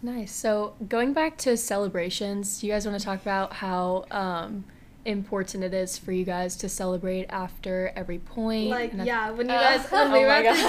Nice. 0.00 0.32
So 0.32 0.74
going 0.88 1.12
back 1.12 1.36
to 1.38 1.56
celebrations, 1.56 2.64
you 2.64 2.72
guys 2.72 2.86
want 2.86 2.98
to 2.98 3.04
talk 3.04 3.20
about 3.20 3.52
how 3.54 4.06
um, 4.10 4.64
important 5.04 5.64
it 5.64 5.74
is 5.74 5.98
for 5.98 6.12
you 6.12 6.24
guys 6.24 6.56
to 6.56 6.68
celebrate 6.68 7.26
after 7.28 7.92
every 7.96 8.18
point? 8.18 8.68
Like 8.70 8.92
and 8.92 9.04
yeah, 9.06 9.30
when 9.30 9.48
you 9.48 9.54
Uh, 9.54 9.76
guys 9.78 9.90
when 9.90 10.08
oh 10.10 10.12
we 10.12 10.20
were 10.20 10.26
my 10.28 10.44
at 10.44 10.68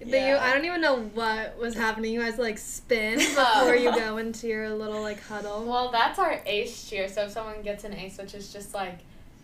game, 0.00 0.10
the, 0.10 0.18
you, 0.18 0.36
I 0.36 0.52
don't 0.54 0.64
even 0.64 0.80
know 0.80 1.00
what 1.00 1.58
was 1.58 1.74
happening. 1.74 2.12
You 2.12 2.20
guys 2.20 2.38
like 2.38 2.58
spin 2.58 3.18
before 3.34 3.74
you 3.76 3.94
go 3.94 4.16
into 4.18 4.48
your 4.48 4.70
little 4.70 5.02
like 5.02 5.22
huddle. 5.22 5.64
Well, 5.64 5.90
that's 5.90 6.18
our 6.18 6.40
ace 6.46 6.88
cheer. 6.88 7.08
So 7.08 7.24
if 7.24 7.32
someone 7.32 7.62
gets 7.62 7.84
an 7.84 7.94
ace, 7.94 8.18
which 8.18 8.34
is 8.34 8.52
just 8.52 8.74
like 8.74 8.98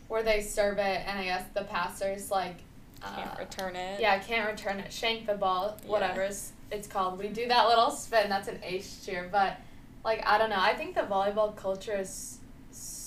where 0.08 0.22
they 0.22 0.40
serve 0.40 0.78
it, 0.78 1.02
and 1.06 1.18
I 1.18 1.24
guess 1.24 1.44
the 1.54 1.64
passers 1.64 2.30
like 2.30 2.56
Can't 3.02 3.30
uh, 3.30 3.36
return 3.38 3.76
it. 3.76 4.00
Yeah, 4.00 4.18
can't 4.18 4.48
return 4.50 4.80
it. 4.80 4.92
Shank 4.92 5.26
the 5.26 5.34
ball, 5.34 5.76
Yeah. 5.84 5.90
whatever 5.90 6.22
it's, 6.22 6.52
it's 6.70 6.88
called. 6.88 7.18
We 7.18 7.28
do 7.28 7.46
that 7.48 7.68
little 7.68 7.90
spin. 7.90 8.28
That's 8.30 8.48
an 8.48 8.58
ace 8.62 9.04
cheer. 9.04 9.28
But 9.30 9.58
like 10.02 10.26
I 10.26 10.38
don't 10.38 10.48
know. 10.50 10.56
I 10.58 10.74
think 10.74 10.94
the 10.94 11.02
volleyball 11.02 11.54
culture 11.54 11.94
is 11.98 12.37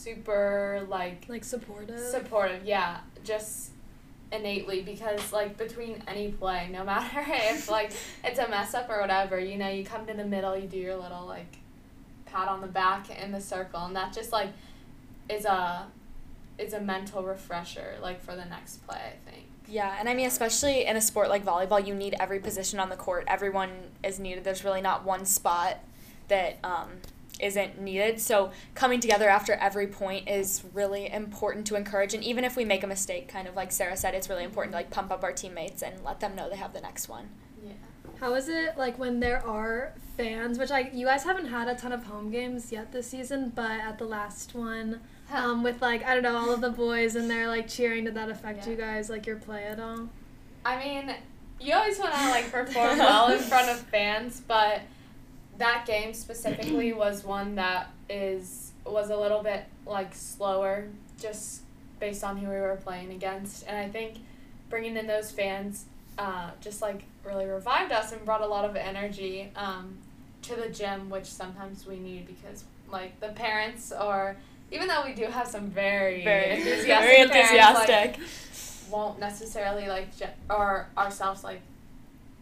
super 0.02 0.86
like 0.90 1.26
like 1.28 1.44
supportive. 1.44 2.00
supportive. 2.00 2.66
Yeah, 2.66 3.00
just 3.24 3.72
innately 4.32 4.82
because 4.82 5.32
like 5.32 5.58
between 5.58 6.02
any 6.08 6.32
play, 6.32 6.70
no 6.72 6.84
matter 6.86 7.24
if 7.28 7.70
like 7.70 7.92
it's 8.24 8.40
a 8.40 8.48
mess 8.48 8.74
up 8.74 8.90
or 8.90 9.00
whatever, 9.00 9.40
you 9.40 9.58
know, 9.58 9.70
you 9.70 9.86
come 9.86 10.06
to 10.08 10.14
the 10.14 10.26
middle, 10.26 10.58
you 10.58 10.68
do 10.68 10.78
your 10.78 10.96
little 10.96 11.26
like 11.26 11.58
pat 12.26 12.48
on 12.48 12.62
the 12.62 12.68
back 12.68 13.10
in 13.10 13.32
the 13.32 13.42
circle, 13.42 13.86
and 13.86 13.96
that 13.96 14.14
just 14.14 14.32
like 14.32 14.50
is 15.30 15.46
a 15.46 15.88
is 16.58 16.74
a 16.74 16.80
mental 16.80 17.24
refresher 17.24 17.96
like 18.02 18.22
for 18.22 18.36
the 18.36 18.46
next 18.46 18.86
play. 18.88 18.98
I 18.98 19.32
think. 19.32 19.46
Yeah, 19.68 19.96
and 20.00 20.10
I 20.10 20.14
mean, 20.14 20.28
especially 20.28 20.86
in 20.86 20.98
a 20.98 21.02
sport 21.02 21.30
like 21.30 21.46
volleyball, 21.46 21.86
you 21.86 21.96
need 21.96 22.16
every 22.20 22.40
position 22.40 22.80
on 22.80 22.90
the 22.90 22.98
court. 22.98 23.24
Everyone 23.28 23.72
is 24.04 24.20
needed. 24.20 24.44
There's 24.44 24.66
really 24.66 24.82
not 24.82 25.06
one 25.06 25.26
spot 25.26 25.78
that 26.28 26.58
um, 26.64 26.90
isn't 27.42 27.80
needed. 27.82 28.22
So 28.22 28.52
coming 28.76 29.00
together 29.00 29.30
after 29.30 29.54
every 29.54 29.88
point 29.88 30.30
is 30.30 30.64
really 30.74 31.12
important 31.12 31.66
to 31.68 31.76
encourage. 31.76 32.14
And 32.14 32.24
even 32.24 32.44
if 32.44 32.56
we 32.56 32.66
make 32.66 32.84
a 32.84 32.88
mistake, 32.88 33.28
kind 33.28 33.48
of 33.48 33.56
like 33.56 33.72
Sarah 33.72 33.98
said, 33.98 34.14
it's 34.14 34.30
really 34.30 34.44
important 34.44 34.74
to 34.74 34.78
like 34.78 34.90
pump 34.92 35.12
up 35.12 35.24
our 35.24 35.32
teammates 35.34 35.82
and 35.82 36.04
let 36.04 36.20
them 36.20 36.36
know 36.36 36.50
they 36.50 36.56
have 36.58 36.74
the 36.74 36.82
next 36.82 37.10
one. 37.10 37.30
Yeah. 37.66 37.72
How 38.20 38.34
is 38.36 38.50
it 38.50 38.78
like 38.78 39.00
when 39.00 39.20
there 39.20 39.46
are 39.46 39.94
fans? 40.18 40.58
Which 40.60 40.72
I 40.72 40.90
you 40.94 41.06
guys 41.08 41.24
haven't 41.24 41.48
had 41.48 41.68
a 41.68 41.76
ton 41.76 41.92
of 41.92 42.04
home 42.04 42.30
games 42.32 42.72
yet 42.72 42.92
this 42.92 43.08
season, 43.10 43.52
but 43.56 43.72
at 43.72 43.98
the 43.98 44.06
last 44.06 44.54
one, 44.54 45.00
um, 45.34 45.64
with 45.64 45.82
like 45.82 46.04
I 46.06 46.14
don't 46.14 46.24
know 46.24 46.38
all 46.38 46.52
of 46.54 46.62
the 46.62 46.70
boys 46.70 47.16
and 47.16 47.30
they're 47.30 47.48
like 47.48 47.68
cheering. 47.68 48.04
Did 48.06 48.14
that 48.16 48.30
affect 48.30 48.66
Yeah. 48.66 48.72
you 48.72 48.78
guys 48.78 49.10
like 49.10 49.26
your 49.26 49.38
play 49.38 49.64
at 49.66 49.80
all? 49.80 50.10
I 50.64 50.78
mean, 50.78 51.16
you 51.60 51.74
always 51.74 51.98
want 51.98 52.14
to 52.14 52.30
like 52.30 52.52
perform 52.52 53.00
well 53.00 53.32
in 53.32 53.40
front 53.40 53.70
of 53.70 53.80
fans, 53.80 54.42
but 54.48 54.82
that 55.62 55.86
game 55.86 56.14
specifically 56.14 56.94
was 56.94 57.24
one 57.24 57.56
that 57.56 57.92
is 58.10 58.72
was 58.86 59.10
a 59.10 59.18
little 59.18 59.44
bit 59.44 59.66
like 59.86 60.14
slower, 60.14 60.88
just 61.20 61.62
based 62.00 62.24
on 62.24 62.38
who 62.38 62.50
we 62.50 62.56
were 62.56 62.80
playing 62.84 63.12
against, 63.12 63.66
and 63.68 63.78
I 63.78 63.88
think 63.88 64.18
bringing 64.70 64.98
in 64.98 65.08
those 65.08 65.32
fans 65.32 65.86
uh, 66.18 66.52
just 66.62 66.82
like 66.82 67.04
really 67.24 67.46
revived 67.46 67.92
us 67.92 68.12
and 68.12 68.24
brought 68.26 68.42
a 68.42 68.48
lot 68.48 68.66
of 68.66 68.76
energy 68.76 69.52
um, 69.56 69.98
to 70.44 70.56
the 70.56 70.70
gym, 70.70 71.10
which 71.10 71.26
sometimes 71.26 71.86
we 71.86 71.98
need 71.98 72.28
because 72.28 72.64
like 72.92 73.20
the 73.20 73.30
parents 73.30 73.92
or 73.92 74.36
even 74.72 74.88
though 74.88 75.04
we 75.06 75.14
do 75.14 75.26
have 75.26 75.48
some 75.48 75.70
very 75.70 76.24
Very, 76.24 76.52
enthusiastic 76.58 76.88
very 76.88 77.30
parents, 77.30 77.90
like, 77.90 78.20
won't 78.92 79.20
necessarily 79.20 79.88
like 79.88 80.16
ge- 80.18 80.24
or 80.50 80.88
ourselves 80.98 81.44
like 81.44 81.62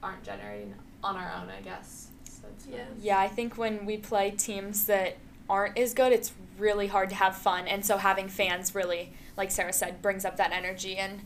aren't 0.02 0.24
generating 0.24 0.74
on 1.04 1.16
our 1.16 1.32
own 1.40 1.50
I 1.50 1.62
guess 1.62 2.08
so 2.42 2.48
it's 2.56 2.68
Yeah. 2.68 2.86
Yeah, 3.02 3.20
I 3.20 3.28
think 3.28 3.58
when 3.58 3.86
we 3.86 3.98
play 3.98 4.32
teams 4.32 4.86
that 4.86 5.18
aren't 5.50 5.78
as 5.78 5.94
good, 5.94 6.12
it's 6.12 6.34
really 6.58 6.88
hard 6.88 7.10
to 7.10 7.16
have 7.16 7.36
fun. 7.36 7.68
And 7.68 7.86
so 7.86 7.98
having 7.98 8.28
fans 8.28 8.76
really, 8.76 9.14
like 9.38 9.52
Sarah 9.52 9.74
said, 9.74 10.02
brings 10.02 10.26
up 10.26 10.38
that 10.38 10.52
energy 10.52 10.98
and 10.98 11.22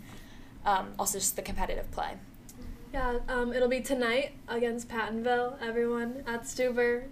um, 0.65 0.93
also 0.97 1.19
just 1.19 1.35
the 1.35 1.41
competitive 1.41 1.89
play. 1.91 2.13
Yeah, 2.93 3.19
um, 3.27 3.51
it'll 3.53 3.67
be 3.67 3.81
tonight 3.81 4.33
against 4.47 4.87
Pattonville. 4.87 5.55
Everyone 5.61 6.23
at 6.27 6.43
Stuber, 6.43 7.05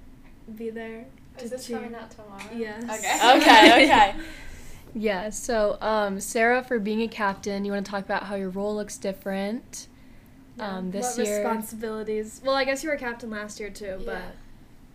be 0.56 0.70
there. 0.70 1.06
is 1.42 1.50
this 1.50 1.66
cheer. 1.66 1.78
coming 1.78 1.96
out 1.96 2.12
tomorrow 2.12 2.44
Yes. 2.56 2.84
okay 2.84 3.38
Okay, 3.38 3.84
okay. 3.86 4.16
Yeah, 4.94 5.30
so 5.30 5.78
um, 5.82 6.20
Sarah, 6.20 6.64
for 6.64 6.78
being 6.78 7.02
a 7.02 7.08
captain, 7.08 7.66
you 7.66 7.72
want 7.72 7.86
to 7.86 7.90
talk 7.90 8.04
about 8.04 8.24
how 8.24 8.36
your 8.36 8.50
role 8.50 8.76
looks 8.76 8.98
different 8.98 9.88
um, 10.60 10.92
this 10.92 11.18
what 11.18 11.26
year? 11.28 11.38
responsibilities? 11.38 12.42
Well, 12.44 12.56
I 12.56 12.64
guess 12.66 12.84
you 12.84 12.90
were 12.90 12.98
captain 12.98 13.30
last 13.30 13.60
year 13.60 13.70
too, 13.70 13.98
Yeah. 14.00 14.22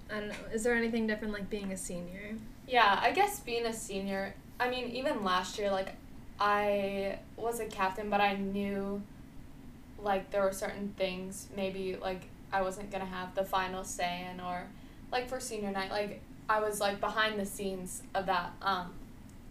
but 0.09 0.15
I 0.17 0.21
don't 0.21 0.29
know. 0.29 0.35
Is 0.53 0.63
there 0.63 0.75
anything 0.75 1.07
different 1.07 1.33
like 1.35 1.49
being 1.51 1.73
a 1.73 1.77
senior? 1.77 2.35
yeah 2.69 2.99
I 3.01 3.13
guess 3.13 3.39
being 3.41 3.65
a 3.65 3.73
senior 3.73 4.35
I 4.59 4.69
mean 4.69 4.89
even 4.91 5.23
last 5.23 5.57
year 5.57 5.71
like 5.71 5.91
I 6.41 7.21
was 7.37 7.61
a 7.61 7.67
captain 7.67 8.11
but 8.11 8.21
I 8.21 8.35
knew 8.35 9.01
like 10.03 10.31
there 10.33 10.43
were 10.43 10.53
certain 10.53 10.93
things 10.97 11.47
maybe 11.57 11.97
like 11.97 12.23
I 12.53 12.63
wasn't 12.63 12.91
gonna 12.91 13.05
have 13.07 13.35
the 13.37 13.45
final 13.45 13.85
say 13.85 14.27
in 14.33 14.41
or 14.41 14.65
like 15.13 15.29
for 15.29 15.39
senior 15.39 15.71
night 15.71 15.91
like 15.93 16.21
I 16.49 16.59
was 16.61 16.81
like 16.81 17.01
behind 17.01 17.39
the 17.39 17.47
scenes 17.47 18.03
of 18.17 18.27
that 18.27 18.51
um 18.63 18.93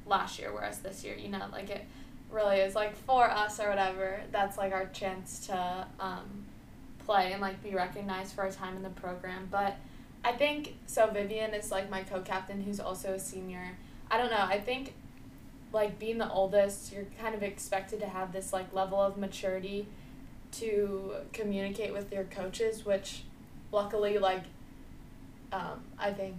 last 0.06 0.38
year 0.38 0.52
whereas 0.54 0.80
this 0.80 1.04
year 1.06 1.16
you 1.16 1.30
know 1.30 1.46
like 1.54 1.70
it 1.70 1.86
really 2.32 2.58
is 2.58 2.75
like 2.75 2.96
for 2.96 3.29
us 3.29 3.60
or 3.60 3.70
whatever 3.70 4.22
that's 4.32 4.58
like 4.58 4.74
our 4.74 4.88
chance 4.88 5.48
to 5.48 5.88
um 6.00 6.46
play 7.05 7.32
and 7.32 7.41
like 7.41 7.62
be 7.63 7.74
recognized 7.74 8.34
for 8.34 8.41
our 8.41 8.51
time 8.51 8.75
in 8.75 8.84
the 8.84 8.89
program. 8.89 9.48
But 9.51 9.77
I 10.24 10.32
think 10.32 10.75
so 10.88 11.08
Vivian 11.08 11.53
is 11.53 11.72
like 11.72 11.89
my 11.89 12.01
co-captain 12.01 12.62
who's 12.62 12.79
also 12.79 13.13
a 13.13 13.20
senior. 13.20 13.77
I 14.10 14.17
don't 14.17 14.32
know 14.32 14.44
I 14.44 14.60
think 14.60 14.94
like 15.72 16.00
being 16.00 16.17
the 16.17 16.29
oldest 16.29 16.91
you're 16.91 17.05
kind 17.20 17.36
of 17.36 17.44
expected 17.44 18.00
to 18.00 18.08
have 18.08 18.32
this 18.34 18.51
like 18.53 18.74
level 18.74 19.00
of 19.00 19.17
maturity 19.17 19.88
to 20.53 21.13
communicate 21.34 21.91
with 21.94 22.12
your 22.13 22.24
coaches 22.24 22.86
which 22.86 23.24
luckily 23.72 24.17
like 24.17 24.44
um, 25.51 25.82
I 25.98 26.12
think 26.12 26.36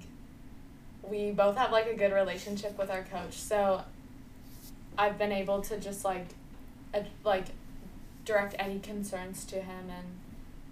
we 1.02 1.30
both 1.30 1.56
have 1.56 1.72
like 1.72 1.86
a 1.86 1.94
good 1.94 2.12
relationship 2.12 2.78
with 2.78 2.90
our 2.90 3.02
coach. 3.04 3.34
So 3.34 3.82
I've 4.98 5.18
been 5.18 5.32
able 5.32 5.60
to 5.62 5.78
just 5.78 6.04
like 6.04 6.26
ad- 6.94 7.08
like 7.24 7.46
direct 8.24 8.54
any 8.58 8.78
concerns 8.78 9.44
to 9.46 9.56
him 9.56 9.90
and 9.90 10.06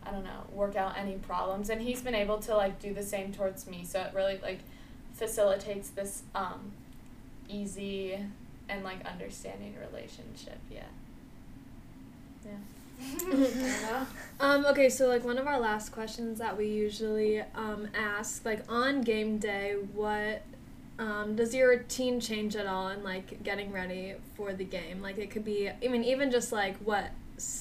I 0.06 0.10
don't 0.10 0.24
know 0.24 0.44
work 0.52 0.76
out 0.76 0.96
any 0.98 1.14
problems. 1.14 1.70
And 1.70 1.80
he's 1.80 2.02
been 2.02 2.14
able 2.14 2.38
to 2.40 2.56
like 2.56 2.80
do 2.80 2.92
the 2.92 3.02
same 3.02 3.32
towards 3.32 3.66
me. 3.66 3.84
So 3.84 4.00
it 4.00 4.12
really 4.14 4.38
like 4.42 4.60
facilitates 5.14 5.90
this 5.90 6.22
um 6.34 6.72
easy 7.48 8.18
and 8.68 8.84
like 8.84 9.04
understanding 9.06 9.74
relationship. 9.90 10.58
Yeah. 10.70 10.82
Yeah. 12.44 14.04
Um, 14.40 14.66
okay, 14.66 14.88
so 14.88 15.06
like 15.06 15.24
one 15.24 15.38
of 15.38 15.46
our 15.46 15.60
last 15.60 15.90
questions 15.90 16.38
that 16.40 16.56
we 16.56 16.66
usually 16.66 17.40
um, 17.54 17.88
ask, 17.94 18.44
like 18.44 18.64
on 18.68 19.02
game 19.02 19.38
day, 19.38 19.76
what 19.92 20.42
um, 20.98 21.34
does 21.34 21.54
your 21.54 21.70
routine 21.70 22.20
change 22.20 22.54
at 22.56 22.66
all 22.66 22.88
in 22.88 23.02
like 23.02 23.42
getting 23.42 23.72
ready 23.72 24.14
for 24.36 24.52
the 24.52 24.64
game? 24.64 25.02
Like 25.02 25.18
it 25.18 25.30
could 25.30 25.44
be, 25.44 25.68
I 25.68 25.88
mean, 25.88 26.04
even 26.04 26.30
just 26.30 26.52
like 26.52 26.76
what 26.78 27.10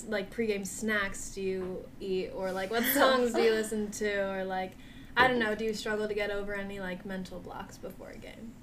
like 0.07 0.31
pregame 0.33 0.67
snacks 0.67 1.31
do 1.31 1.41
you 1.41 1.85
eat, 1.99 2.31
or 2.35 2.51
like 2.51 2.69
what 2.69 2.83
songs 2.93 3.33
do 3.33 3.41
you 3.41 3.51
listen 3.51 3.89
to, 3.91 4.31
or 4.31 4.43
like 4.43 4.73
I 5.17 5.27
don't 5.27 5.39
know, 5.39 5.55
do 5.55 5.65
you 5.65 5.73
struggle 5.73 6.07
to 6.07 6.13
get 6.13 6.29
over 6.29 6.53
any 6.53 6.79
like 6.79 7.05
mental 7.05 7.39
blocks 7.39 7.77
before 7.77 8.09
a 8.09 8.17
game? 8.17 8.53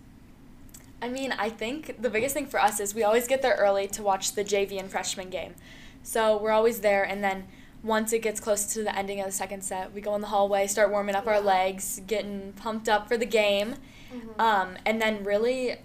I 1.03 1.09
mean, 1.09 1.33
I 1.33 1.49
think 1.49 2.01
the 2.01 2.11
biggest 2.11 2.35
thing 2.35 2.47
for 2.47 2.61
us 2.61 2.79
is 2.79 2.95
we 2.95 3.03
always 3.03 3.27
get 3.27 3.43
there 3.43 3.55
early 3.55 3.89
to 3.89 4.03
watch 4.03 4.35
the 4.35 4.45
JV 4.45 4.79
and 4.79 4.91
freshman 4.91 5.31
game. 5.31 5.55
So 6.03 6.37
we're 6.37 6.53
always 6.53 6.81
there, 6.81 7.03
and 7.03 7.25
then 7.25 7.49
once 7.83 8.13
it 8.13 8.21
gets 8.21 8.41
close 8.41 8.73
to 8.75 8.83
the 8.83 8.97
ending 8.97 9.21
of 9.21 9.27
the 9.27 9.33
second 9.33 9.63
set, 9.63 9.93
we 9.95 10.01
go 10.01 10.15
in 10.15 10.21
the 10.21 10.27
hallway, 10.27 10.67
start 10.67 10.91
warming 10.91 11.15
up 11.15 11.27
our 11.27 11.41
legs, 11.41 12.01
getting 12.07 12.53
pumped 12.55 12.89
up 12.89 13.09
for 13.09 13.17
the 13.17 13.27
game. 13.27 13.77
Mm-hmm. 14.13 14.41
Um, 14.41 14.77
and 14.85 15.01
then 15.01 15.25
really, 15.25 15.77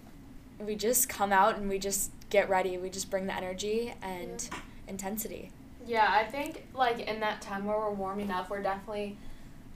we 0.60 0.76
just 0.76 1.08
come 1.08 1.32
out 1.32 1.58
and 1.58 1.70
we 1.70 1.80
just 1.80 2.12
get 2.30 2.50
ready. 2.50 2.78
We 2.78 2.90
just 2.90 3.10
bring 3.10 3.28
the 3.28 3.36
energy 3.36 3.94
and 4.02 4.50
intensity. 4.88 5.52
Yeah, 5.88 6.08
I 6.10 6.24
think 6.24 6.66
like 6.74 7.00
in 7.00 7.20
that 7.20 7.42
time 7.42 7.66
where 7.66 7.78
we're 7.78 7.92
warming 7.92 8.32
up, 8.32 8.50
we're 8.50 8.64
definitely 8.64 9.18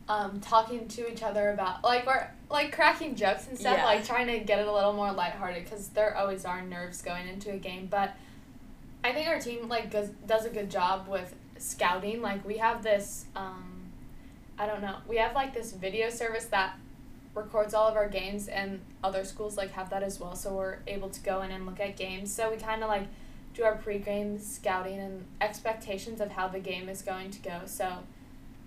um, 0.09 0.39
talking 0.41 0.87
to 0.87 1.11
each 1.11 1.21
other 1.21 1.51
about 1.51 1.83
like 1.83 2.05
we're 2.05 2.27
like 2.49 2.73
cracking 2.73 3.15
jokes 3.15 3.47
and 3.47 3.57
stuff, 3.57 3.77
Yeah. 3.77 3.85
like 3.85 4.05
trying 4.05 4.27
to 4.27 4.39
get 4.39 4.59
it 4.59 4.67
a 4.67 4.73
little 4.73 4.93
more 4.93 5.11
lighthearted 5.11 5.63
because 5.63 5.89
there 5.89 6.17
always 6.17 6.45
are 6.45 6.61
nerves 6.63 7.01
going 7.01 7.27
into 7.27 7.51
a 7.51 7.57
game. 7.57 7.87
But 7.89 8.15
I 9.03 9.13
think 9.13 9.27
our 9.27 9.39
team 9.39 9.69
like 9.69 9.91
goes, 9.91 10.09
does 10.25 10.45
a 10.45 10.49
good 10.49 10.69
job 10.71 11.07
with 11.07 11.35
scouting. 11.59 12.21
Like 12.21 12.45
we 12.45 12.57
have 12.57 12.81
this, 12.81 13.25
um, 13.35 13.91
I 14.57 14.65
don't 14.65 14.81
know, 14.81 14.97
we 15.07 15.17
have 15.17 15.35
like 15.35 15.53
this 15.53 15.71
video 15.71 16.09
service 16.09 16.45
that 16.45 16.77
records 17.35 17.73
all 17.73 17.87
of 17.87 17.95
our 17.95 18.09
games, 18.09 18.47
and 18.47 18.79
other 19.03 19.23
schools 19.23 19.55
like 19.57 19.71
have 19.71 19.89
that 19.91 20.03
as 20.03 20.19
well. 20.19 20.35
So 20.35 20.53
we're 20.53 20.77
able 20.87 21.09
to 21.09 21.19
go 21.21 21.41
in 21.41 21.51
and 21.51 21.65
look 21.65 21.79
at 21.79 21.95
games. 21.95 22.33
So 22.33 22.51
we 22.51 22.57
kind 22.57 22.83
of 22.83 22.89
like 22.89 23.07
do 23.53 23.63
our 23.63 23.75
pre-game 23.75 24.39
scouting 24.39 24.99
and 24.99 25.25
expectations 25.41 26.21
of 26.21 26.31
how 26.31 26.47
the 26.47 26.59
game 26.59 26.89
is 26.89 27.01
going 27.01 27.31
to 27.31 27.39
go. 27.39 27.61
So 27.65 27.99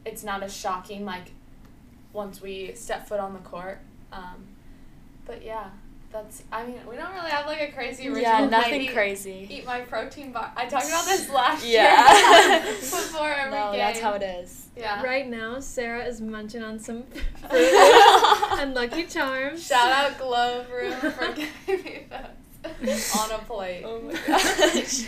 it's 0.04 0.24
not 0.24 0.42
as 0.42 0.54
shocking 0.54 1.04
like 1.04 1.32
once 2.12 2.40
we 2.40 2.74
step 2.74 3.08
foot 3.08 3.20
on 3.20 3.32
the 3.32 3.40
court. 3.40 3.80
Um, 4.12 4.46
but 5.24 5.44
yeah, 5.44 5.70
that's. 6.12 6.42
I 6.52 6.64
mean, 6.66 6.78
we 6.88 6.96
don't 6.96 7.12
really 7.14 7.30
have 7.30 7.46
like 7.46 7.60
a 7.60 7.72
crazy 7.72 8.08
ritual. 8.08 8.22
Yeah, 8.22 8.46
nothing 8.46 8.82
eat, 8.82 8.92
crazy. 8.92 9.46
Eat 9.50 9.64
my 9.66 9.80
protein 9.80 10.32
bar. 10.32 10.52
I 10.56 10.66
talked 10.66 10.86
about 10.86 11.04
this 11.06 11.28
last 11.32 11.64
Yeah. 11.66 12.62
year 12.64 12.72
before 12.80 13.28
every 13.32 13.50
no, 13.58 13.70
game. 13.70 13.78
that's 13.80 14.00
how 14.00 14.12
it 14.14 14.22
is. 14.22 14.66
Yeah. 14.76 15.02
Right 15.02 15.28
now, 15.28 15.60
Sarah 15.60 16.04
is 16.04 16.20
munching 16.20 16.62
on 16.62 16.78
some 16.78 17.02
fruit 17.48 17.74
and 18.60 18.74
Lucky 18.74 19.04
Charms. 19.04 19.66
Shout 19.66 19.90
out 19.90 20.18
Glove 20.18 20.70
Room 20.70 20.92
for 20.92 21.32
giving 21.66 21.84
me 21.84 22.06
those 22.82 23.16
on 23.16 23.30
a 23.32 23.38
plate. 23.38 23.82
Oh 23.84 24.00
my 24.00 24.18
gosh. 24.26 25.06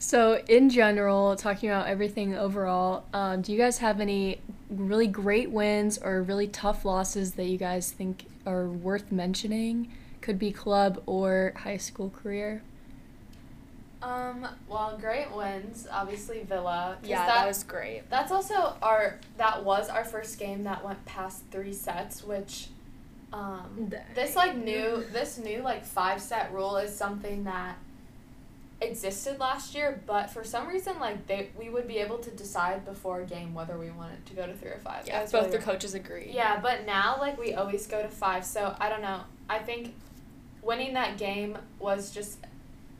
So, 0.00 0.40
in 0.48 0.70
general, 0.70 1.34
talking 1.34 1.70
about 1.70 1.88
everything 1.88 2.36
overall, 2.36 3.04
um, 3.12 3.42
do 3.42 3.52
you 3.52 3.58
guys 3.58 3.78
have 3.78 4.00
any 4.00 4.40
really 4.70 5.08
great 5.08 5.50
wins 5.50 5.98
or 5.98 6.22
really 6.22 6.46
tough 6.46 6.84
losses 6.84 7.32
that 7.34 7.46
you 7.46 7.58
guys 7.58 7.90
think 7.90 8.26
are 8.48 8.68
worth 8.68 9.12
mentioning? 9.12 9.92
Could 10.20 10.38
be 10.38 10.50
club 10.50 11.02
or 11.06 11.52
high 11.56 11.76
school 11.76 12.10
career. 12.10 12.62
Um. 14.02 14.46
Well, 14.68 14.96
great 15.00 15.32
wins. 15.34 15.86
Obviously, 15.90 16.42
Villa. 16.44 16.98
yeah, 17.02 17.26
that, 17.26 17.46
was 17.46 17.64
great. 17.64 18.08
That's 18.10 18.30
also 18.30 18.76
our 18.80 19.18
that 19.36 19.64
was 19.64 19.88
our 19.88 20.04
first 20.04 20.38
game 20.38 20.64
that 20.64 20.84
went 20.84 21.04
past 21.04 21.42
three 21.50 21.72
sets, 21.72 22.22
which 22.22 22.68
um 23.32 23.88
Dang. 23.90 24.00
this 24.14 24.36
like 24.36 24.56
new 24.56 25.04
this 25.12 25.36
new 25.36 25.60
like 25.62 25.84
five 25.84 26.20
set 26.20 26.52
rule 26.52 26.76
is 26.76 26.94
something 26.94 27.44
that 27.44 27.76
existed 28.80 29.40
last 29.40 29.74
year, 29.74 30.00
but 30.06 30.30
for 30.30 30.44
some 30.44 30.68
reason 30.68 30.98
like 31.00 31.26
they 31.26 31.50
we 31.58 31.68
would 31.68 31.88
be 31.88 31.98
able 31.98 32.18
to 32.18 32.30
decide 32.30 32.84
before 32.84 33.20
a 33.22 33.24
game 33.24 33.52
whether 33.54 33.76
we 33.76 33.90
wanted 33.90 34.24
to 34.26 34.34
go 34.34 34.46
to 34.46 34.54
three 34.54 34.70
or 34.70 34.78
five. 34.78 35.06
Yeah, 35.06 35.14
That 35.16 35.22
was 35.22 35.32
both 35.32 35.40
really 35.46 35.50
the 35.52 35.56
weird. 35.58 35.64
coaches 35.64 35.94
agree. 35.94 36.30
Yeah, 36.32 36.60
but 36.60 36.86
now 36.86 37.16
like 37.18 37.38
we 37.38 37.54
always 37.54 37.86
go 37.86 38.00
to 38.02 38.08
five, 38.08 38.44
so 38.44 38.76
I 38.80 38.88
don't 38.88 39.02
know. 39.02 39.22
I 39.50 39.58
think 39.58 39.94
winning 40.62 40.94
that 40.94 41.18
game 41.18 41.58
was 41.80 42.10
just 42.12 42.38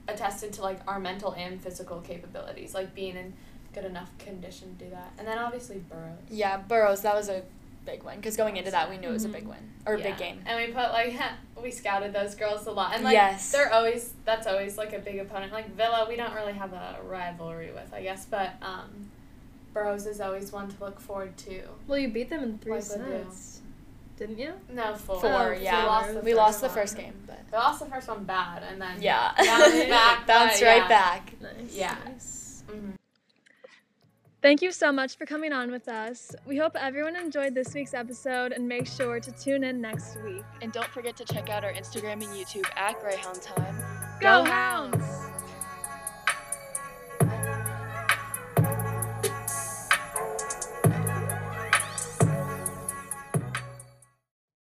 attested 0.08 0.52
to 0.54 0.62
like 0.62 0.80
our 0.88 0.99
mental 0.99 1.32
and 1.32 1.61
physical 1.61 2.00
capabilities, 2.00 2.75
like 2.75 2.94
being 2.94 3.16
in 3.16 3.35
good 3.75 3.85
enough 3.85 4.11
condition 4.18 4.75
to 4.78 4.85
do 4.87 4.90
that. 4.90 5.12
And 5.18 5.28
then 5.28 5.38
obviously 5.38 5.78
Burroughs. 5.78 6.18
Yeah, 6.30 6.56
Burroughs, 6.56 7.02
that 7.02 7.14
was 7.14 7.28
a 7.28 7.42
big 7.90 8.02
win 8.02 8.16
because 8.16 8.37
going 8.37 8.57
into 8.57 8.71
that 8.71 8.90
we 8.90 8.97
knew 8.99 9.09
it 9.09 9.12
was 9.12 9.25
a 9.25 9.28
big 9.28 9.47
win 9.47 9.62
or 9.87 9.95
a 9.95 9.99
Yeah. 9.99 10.09
big 10.09 10.18
game. 10.18 10.40
And 10.47 10.57
we 10.61 10.66
put 10.73 10.90
like 10.92 11.14
we 11.62 11.71
scouted 11.71 12.12
those 12.12 12.35
girls 12.35 12.66
a 12.66 12.71
lot, 12.71 12.95
and 12.95 13.02
like 13.04 13.14
Yes. 13.14 13.50
they're 13.52 13.73
always 13.73 14.12
that's 14.25 14.47
always 14.47 14.76
like 14.76 14.92
a 14.92 14.99
big 14.99 15.18
opponent. 15.18 15.52
Like 15.52 15.68
Villa, 15.75 16.07
we 16.09 16.16
don't 16.16 16.35
really 16.35 16.52
have 16.52 16.73
a 16.73 16.99
rivalry 17.04 17.71
with, 17.73 17.92
I 17.95 18.02
guess, 18.02 18.26
but 18.26 18.52
um, 18.62 19.11
Burroughs 19.75 20.07
is 20.07 20.21
always 20.21 20.52
one 20.52 20.69
to 20.69 20.84
look 20.84 20.99
forward 21.00 21.36
to. 21.39 21.62
Well, 21.86 21.99
you 21.99 22.08
beat 22.08 22.30
them 22.30 22.43
in 22.43 22.58
three 22.58 22.73
Like 22.73 22.82
sets, 22.82 23.60
didn't 24.17 24.39
you? 24.39 24.52
No, 24.73 24.95
four. 24.97 25.21
Four, 25.21 25.54
Oh, 25.54 25.58
yeah. 25.60 25.82
we 25.82 25.86
lost 25.89 26.08
the 26.15 26.21
we 26.21 26.30
first 26.32 26.36
lost 26.36 26.60
the 26.60 26.69
first 26.69 26.97
game, 26.97 27.15
but 27.26 27.39
They 27.50 27.56
lost 27.56 27.80
the 27.80 27.86
first 27.86 28.08
one 28.08 28.25
bad, 28.25 28.62
and 28.71 28.80
then 28.80 29.00
yeah, 29.00 29.32
bounced 29.36 29.89
back. 29.97 30.26
bounced 30.26 30.60
but, 30.60 30.67
right 30.67 30.76
yeah. 30.82 30.89
back. 30.89 31.32
Nice. 31.41 31.75
Yeah. 31.75 31.97
Nice. 32.06 32.62
Mhm. 32.69 32.93
Thank 34.40 34.62
you 34.62 34.70
so 34.70 34.92
much 34.92 35.16
for 35.16 35.26
coming 35.26 35.52
on 35.52 35.72
with 35.72 35.88
us. 35.88 36.34
We 36.46 36.56
hope 36.56 36.76
everyone 36.78 37.16
enjoyed 37.16 37.54
this 37.54 37.74
week's 37.74 37.92
episode 37.92 38.52
and 38.52 38.68
make 38.68 38.86
sure 38.86 39.18
to 39.18 39.32
tune 39.32 39.64
in 39.64 39.80
next 39.80 40.16
week. 40.22 40.44
And 40.62 40.72
don't 40.72 40.86
forget 40.88 41.16
to 41.16 41.24
check 41.24 41.50
out 41.50 41.64
our 41.64 41.72
Instagram 41.72 42.22
and 42.22 42.30
YouTube 42.34 42.66
at 42.76 43.00
Greyhound 43.00 43.42
Time. 43.42 43.76
Go 44.20 44.44
Hounds! 44.44 45.27